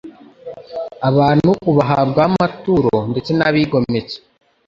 abantu 1.09 1.51
ubahabwaho 1.71 2.27
amaturo 2.31 2.93
ndetse 3.11 3.31
n’abigometse 3.37 4.17